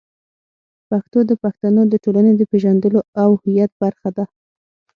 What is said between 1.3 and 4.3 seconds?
پښتنو د ټولنې د پېژندلو او هویت برخه ده.